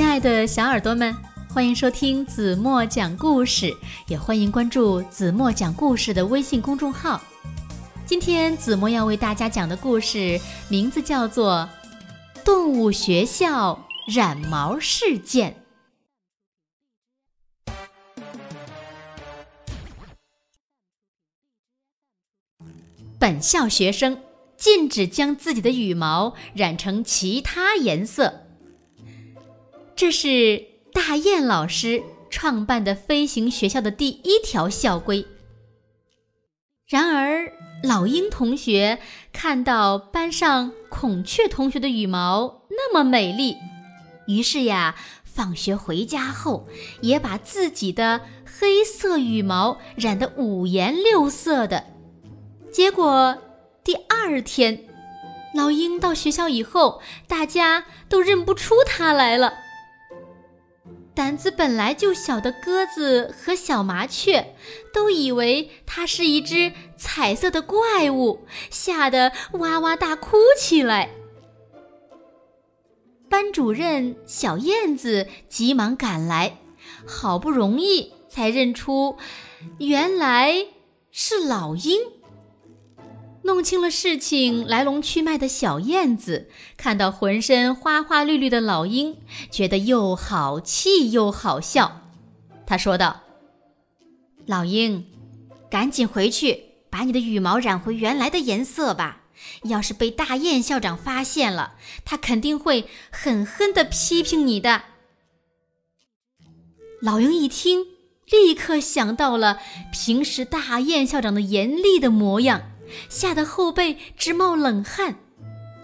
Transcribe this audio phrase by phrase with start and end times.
[0.00, 1.14] 亲爱的小耳朵们，
[1.50, 3.70] 欢迎收听子墨讲故事，
[4.08, 7.20] 也欢迎关注子墨讲故事的微信公众号。
[8.06, 10.40] 今天子墨要为大家讲的故事
[10.70, 11.68] 名字叫做
[12.42, 15.54] 《动物学校染毛事件》。
[23.18, 24.18] 本校学生
[24.56, 28.46] 禁止将自己的羽毛染成其他颜色。
[30.00, 30.64] 这是
[30.94, 35.26] 大雁老师创办的飞行学校的第一条校规。
[36.88, 38.98] 然而，老鹰同学
[39.30, 43.58] 看到班上孔雀同学的羽毛那么美丽，
[44.26, 46.66] 于是呀，放学回家后
[47.02, 51.84] 也把自己的黑色羽毛染得五颜六色的。
[52.72, 53.36] 结果，
[53.84, 54.82] 第二天，
[55.54, 59.52] 老鹰到学校以后，大家都认不出它来了。
[61.14, 64.54] 胆子本来就小的鸽子和小麻雀，
[64.92, 71.10] 都以为它是一只彩色的怪物，吓得哇哇大哭起来。
[73.28, 76.58] 班主任小燕子急忙赶来，
[77.06, 79.16] 好不容易才认出，
[79.78, 80.66] 原来
[81.10, 82.00] 是老鹰。
[83.42, 89.16] 弄清了事情来龙去脉的小燕子，看到浑身花花绿绿的老鹰，
[89.50, 92.02] 觉得又好气又好笑。
[92.66, 93.22] 他说道
[94.46, 95.06] ：“老鹰，
[95.70, 99.22] 赶紧回去把你的羽毛染回原来的颜色吧！
[99.64, 104.82] 要是被大雁校长发现了，他肯定会狠狠地批评你的。”
[107.00, 107.86] 老鹰一听，
[108.30, 109.58] 立刻想到了
[109.90, 112.70] 平时大雁校长的严厉的模样。
[113.08, 115.16] 吓得后背直冒冷汗，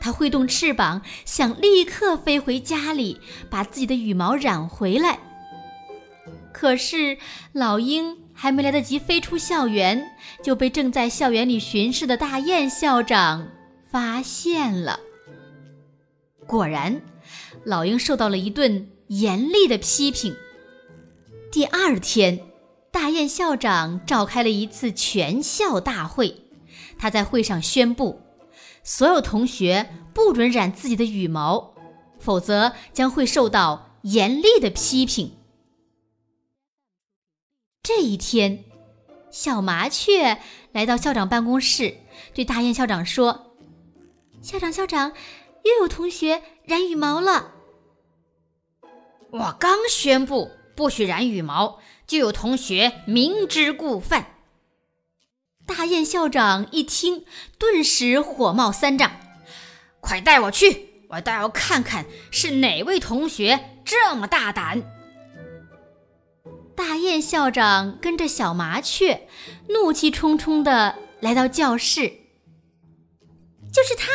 [0.00, 5.18] 它挥动翅膀，想立刻飞回家里，把自己的羽毛染回来。
[6.52, 7.18] 可是
[7.52, 13.48] 老鹰还没来得及飞出校园，就被正在校园里巡视的大雁校长
[13.90, 15.00] 发现了。
[16.46, 17.02] 果然，
[17.64, 20.36] 老鹰受到了一顿严厉的批评。
[21.50, 22.40] 第二天，
[22.92, 26.43] 大雁校长召开了一次全校大会。
[26.98, 28.20] 他在会上宣布，
[28.82, 31.74] 所有同学不准染自己的羽毛，
[32.18, 35.36] 否则将会受到严厉的批评。
[37.82, 38.64] 这一天，
[39.30, 40.38] 小麻雀
[40.72, 41.98] 来到校长办公室，
[42.32, 43.54] 对大雁校长说
[44.40, 45.12] ：“校长，校长，
[45.64, 47.52] 又有同学染羽毛了。
[49.30, 54.26] 我刚宣布不许染羽毛，就有同学明知故犯。”
[55.66, 57.24] 大雁校长一听，
[57.58, 59.12] 顿时火冒三丈
[60.00, 61.06] ：“快带我去！
[61.08, 64.82] 我倒要看看是哪位同学这么大胆！”
[66.76, 69.26] 大雁校长跟着小麻雀，
[69.68, 72.08] 怒气冲冲的来到教室。
[73.72, 74.10] 就是他！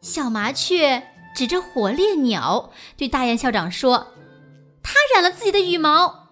[0.00, 4.14] 小麻雀指着火烈鸟对大雁校长说
[4.82, 6.25] ：“他染了自己的羽毛。”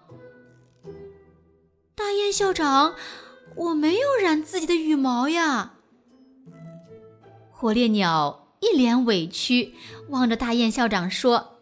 [1.95, 2.95] 大雁校长，
[3.55, 5.75] 我没有染自己的羽毛呀！
[7.51, 9.73] 火烈鸟一脸委屈，
[10.09, 11.61] 望着大雁校长说：“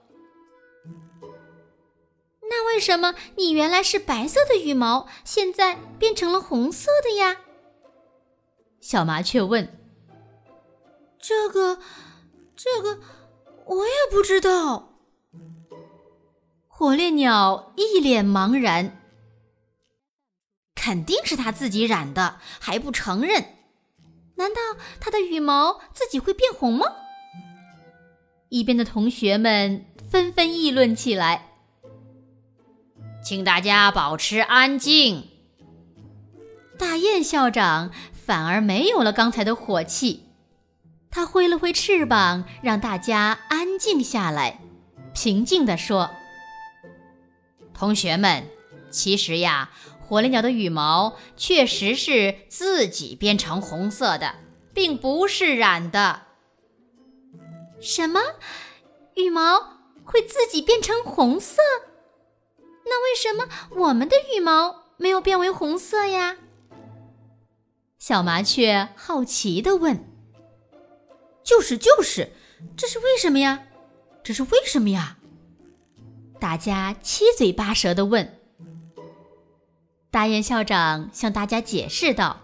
[2.50, 7.38] 那为什么你原来是白色的羽毛，现在变成了红色的呀？”
[8.82, 9.80] 小麻雀问
[11.22, 11.78] ：“这个，
[12.56, 13.00] 这个，
[13.68, 14.98] 我也不知道。”
[16.68, 19.00] 火烈鸟一脸茫然。
[20.84, 23.56] 肯定是他自己染的，还不承认？
[24.36, 24.60] 难道
[25.00, 26.86] 他的羽毛自己会变红吗？
[28.50, 31.52] 一边的同学们纷纷议论起来。
[33.24, 35.30] 请大家保持安静。
[36.78, 40.26] 大雁校长反而没有了刚才的火气，
[41.10, 44.60] 他挥了挥翅膀，让大家安静下来，
[45.14, 46.10] 平静地说
[47.74, 48.46] ：“同学们，
[48.92, 49.70] 其实呀。”
[50.14, 54.36] 火烈鸟的羽毛确实是自己变成红色的，
[54.72, 56.28] 并不是染的。
[57.82, 58.22] 什么？
[59.16, 61.64] 羽毛会自己变成红色？
[62.86, 63.50] 那为什么
[63.88, 66.38] 我们的羽毛没有变为红色呀？
[67.98, 70.08] 小麻雀好奇的问。
[71.44, 72.34] 就是就是，
[72.78, 73.64] 这是为什么呀？
[74.24, 75.18] 这是为什么呀？
[76.40, 78.40] 大家七嘴八舌的问。
[80.14, 82.42] 大雁校长向大家解释道：“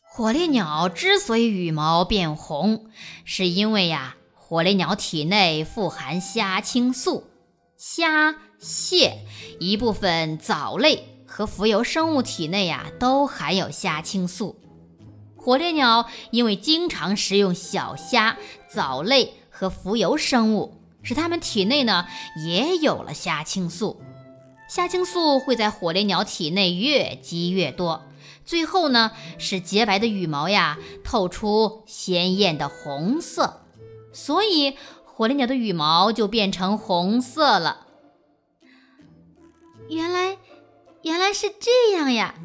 [0.00, 2.88] 火烈鸟之所以羽毛变红，
[3.24, 7.24] 是因为呀，火烈鸟体内富含虾青素，
[7.76, 9.26] 虾、蟹
[9.58, 14.60] 一部分藻类和浮游生物体内呀都含有虾青素。
[15.34, 18.38] 火烈鸟因为经常食用小虾、
[18.68, 22.06] 藻类和浮游生物，使它们体内呢
[22.46, 24.00] 也有了虾青素。
[24.70, 28.04] 虾青素会在火烈鸟体内越积越多，
[28.44, 33.62] 最后呢使洁白的羽毛呀透出鲜艳的红色。
[34.12, 37.88] 所以，火烈鸟的羽毛就变成红色了。
[39.88, 40.38] 原来，
[41.02, 42.36] 原来是这样呀！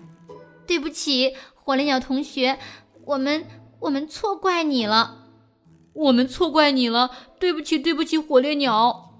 [0.65, 2.57] 对不起，火烈鸟同学，
[3.05, 3.45] 我们
[3.81, 5.27] 我们错怪你了，
[5.93, 7.11] 我们错怪你了。
[7.39, 9.13] 对不起，对不起，火烈鸟。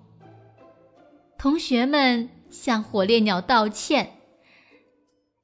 [1.38, 4.18] 同学们向火烈鸟道歉。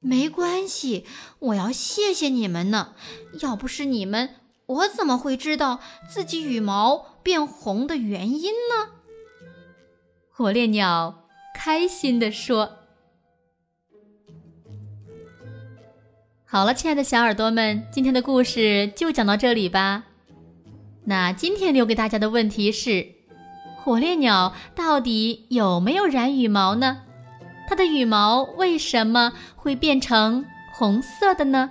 [0.00, 1.06] 没关系，
[1.38, 2.94] 我要谢谢你们呢。
[3.40, 4.36] 要不是你们。
[4.66, 8.92] 我怎么会知道自己羽毛变红的原因呢？
[10.30, 12.78] 火烈鸟开心地说
[16.46, 20.04] ：“好了，亲爱的小耳朵们，今天的故事就讲到这里吧。
[21.04, 23.06] 那今天留给大家的问题是：
[23.82, 27.02] 火烈鸟到底有没有染羽毛呢？
[27.68, 31.70] 它的羽毛为什么会变成红色的呢？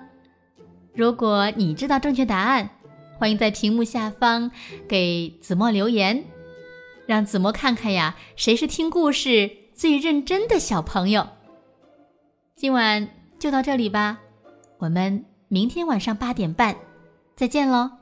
[0.93, 2.69] 如果你知道正确答案，
[3.17, 4.51] 欢迎在屏幕下方
[4.89, 6.25] 给子墨留言，
[7.05, 11.27] 让子墨看看呀，谁是听故事最认真的小朋友。
[12.55, 13.07] 今晚
[13.39, 14.19] 就到这里吧，
[14.79, 16.75] 我们明天晚上八点半
[17.37, 18.00] 再见喽。